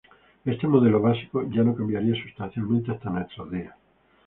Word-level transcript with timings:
Este 0.45 0.65
modelo 0.67 0.99
básico 0.99 1.43
ya 1.47 1.61
no 1.61 1.75
cambiaría 1.75 2.19
sustancialmente 2.19 2.89
hasta 2.91 3.11
nuestros 3.11 3.51
días. 3.51 3.75